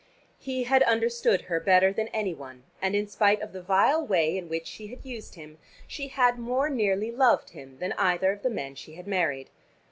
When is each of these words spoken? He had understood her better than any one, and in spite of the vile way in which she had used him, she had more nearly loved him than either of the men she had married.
He 0.39 0.63
had 0.63 0.81
understood 0.81 1.41
her 1.41 1.59
better 1.59 1.93
than 1.93 2.07
any 2.07 2.33
one, 2.33 2.63
and 2.81 2.95
in 2.95 3.07
spite 3.07 3.39
of 3.39 3.53
the 3.53 3.61
vile 3.61 4.03
way 4.03 4.35
in 4.35 4.49
which 4.49 4.65
she 4.65 4.87
had 4.87 5.05
used 5.05 5.35
him, 5.35 5.59
she 5.85 6.07
had 6.07 6.39
more 6.39 6.71
nearly 6.71 7.11
loved 7.11 7.51
him 7.51 7.77
than 7.77 7.93
either 7.99 8.31
of 8.31 8.41
the 8.41 8.49
men 8.49 8.73
she 8.73 8.93
had 8.95 9.05
married. 9.05 9.51